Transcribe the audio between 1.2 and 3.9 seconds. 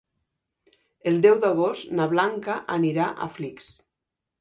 deu d'agost na Blanca anirà a Flix.